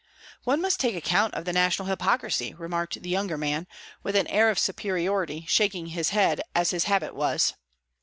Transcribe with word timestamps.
"One 0.45 0.63
must 0.63 0.79
take 0.79 0.95
account 0.95 1.35
of 1.35 1.45
the 1.45 1.53
national 1.53 1.87
hypocrisy," 1.87 2.55
remarked 2.55 3.03
the 3.03 3.09
younger 3.09 3.37
man, 3.37 3.67
with 4.01 4.15
an 4.15 4.25
air 4.29 4.49
of 4.49 4.57
superiority, 4.57 5.45
shaking 5.47 5.85
his 5.93 6.09
head 6.09 6.41
as 6.55 6.71
his 6.71 6.85
habit 6.85 7.13
was. 7.13 7.53